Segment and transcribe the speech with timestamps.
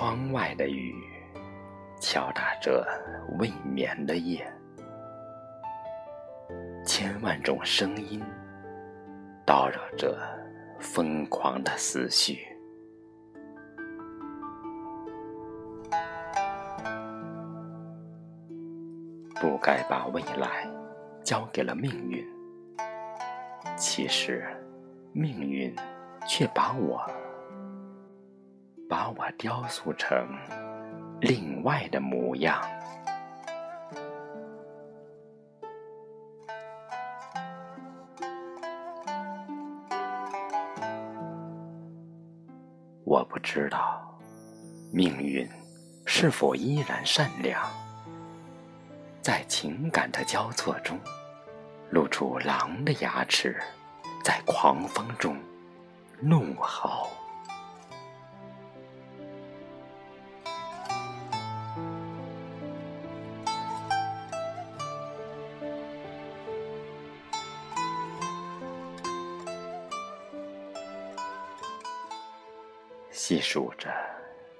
[0.00, 0.94] 窗外的雨，
[2.00, 2.88] 敲打着
[3.38, 4.50] 未眠的夜，
[6.86, 8.18] 千万种声音
[9.44, 10.18] 叨扰着
[10.78, 12.48] 疯狂的思绪。
[19.38, 20.66] 不该把未来
[21.22, 22.26] 交给了命运，
[23.76, 24.46] 其实
[25.12, 25.76] 命运
[26.26, 27.04] 却把我。
[28.90, 30.36] 把我雕塑成
[31.20, 32.60] 另外的模样。
[43.04, 44.18] 我不知道
[44.92, 45.48] 命运
[46.04, 47.62] 是否依然善良，
[49.22, 50.98] 在情感的交错中，
[51.90, 53.56] 露出狼的牙齿，
[54.24, 55.36] 在狂风中
[56.20, 57.08] 怒吼。
[73.12, 73.88] 细数着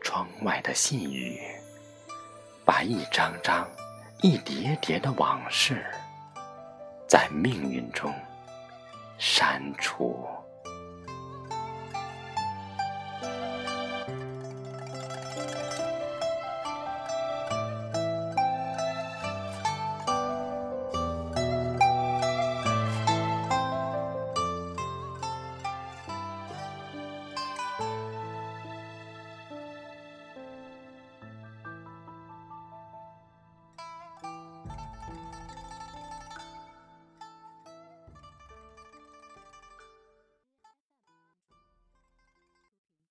[0.00, 1.40] 窗外的细雨，
[2.64, 3.68] 把一张张、
[4.20, 5.86] 一叠叠的往事，
[7.08, 8.12] 在命运中
[9.16, 10.28] 删除。